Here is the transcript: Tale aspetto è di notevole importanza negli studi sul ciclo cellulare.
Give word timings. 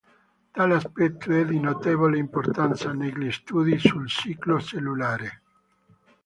Tale 0.51 0.73
aspetto 0.77 1.31
è 1.31 1.45
di 1.45 1.59
notevole 1.59 2.17
importanza 2.17 2.91
negli 2.91 3.31
studi 3.31 3.77
sul 3.77 4.07
ciclo 4.07 4.59
cellulare. 4.59 5.41